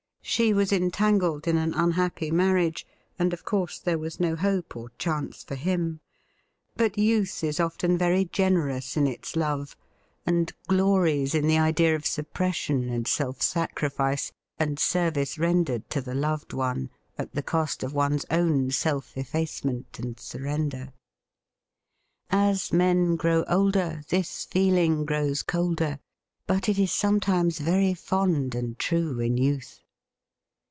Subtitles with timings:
[0.23, 2.87] She was entangled in an unhappy marriage,
[3.19, 5.99] and of course there was no hope or chance for him.
[6.77, 9.75] But youth is often very generous in its love,
[10.25, 16.15] and glories in the idea of suppression and self sacrifice and service rendered to the
[16.15, 20.93] loved one at the cosi; of one's own self effacement and surrender.
[22.29, 23.53] As THE SWEET SORROW OF PARTING 119 men grow
[23.91, 25.99] older this feeling grows colder,
[26.47, 29.79] but it is some times very fond and true in youth.